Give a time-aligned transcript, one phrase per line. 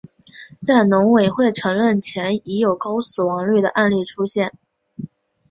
[0.63, 4.51] 在农委会承认前已有高死亡率的案例出现。